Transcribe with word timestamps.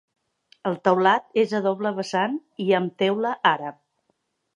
El 0.69 0.77
teulat 0.87 1.27
és 1.41 1.53
a 1.59 1.61
doble 1.65 1.91
vessant 1.99 2.39
i 2.65 2.67
amb 2.79 2.97
teula 3.03 3.35
àrab. 3.51 3.79